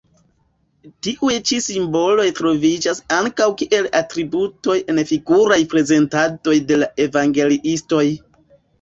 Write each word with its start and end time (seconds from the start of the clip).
Tiuj 1.07 1.35
ĉi 1.49 1.59
simboloj 1.65 2.25
troviĝas 2.39 3.03
ankaŭ 3.19 3.49
kiel 3.61 3.91
atributoj 4.01 4.81
en 4.97 5.05
figuraj 5.13 5.63
prezentadoj 5.77 6.61
de 6.73 6.83
la 6.85 6.93
evangeliistoj. 7.11 8.05